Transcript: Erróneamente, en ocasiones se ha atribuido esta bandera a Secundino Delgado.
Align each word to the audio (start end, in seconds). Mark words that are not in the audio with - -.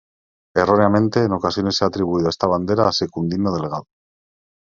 Erróneamente, 0.55 1.21
en 1.25 1.31
ocasiones 1.33 1.75
se 1.75 1.85
ha 1.85 1.89
atribuido 1.89 2.27
esta 2.27 2.47
bandera 2.47 2.87
a 2.87 2.91
Secundino 2.91 3.53
Delgado. 3.53 3.85